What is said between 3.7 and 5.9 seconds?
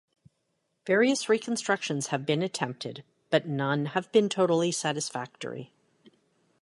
have been totally satisfactory.